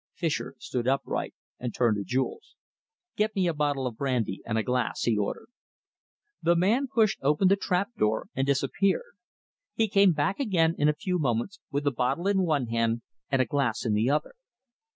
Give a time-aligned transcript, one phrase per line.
[0.15, 2.55] Fischer stood upright and turned to Jules.
[3.15, 5.49] "Get a bottle of brandy and a glass," he ordered.
[6.41, 9.13] The man pushed open the trap door and disappeared.
[9.75, 13.43] He came back again in a few moments, with a bottle in one hand and
[13.43, 14.33] a glass in the other.